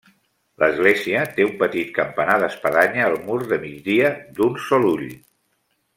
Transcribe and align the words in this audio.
L'església 0.61 1.19
té 1.35 1.45
un 1.49 1.51
petit 1.59 1.91
campanar 1.99 2.39
d'espadanya 2.45 3.05
al 3.11 3.21
mur 3.27 3.39
de 3.53 3.63
migdia 3.67 4.11
d'un 4.41 4.59
sol 4.71 4.93
ull. 4.95 5.09